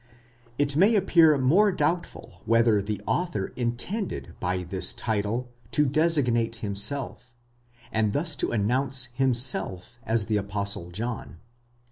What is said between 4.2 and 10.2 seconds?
by this title to. designate himself, and thus to announce himself